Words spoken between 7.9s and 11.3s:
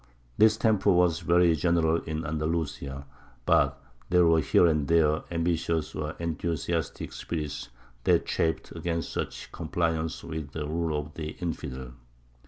that chafed against such compliance with the rule of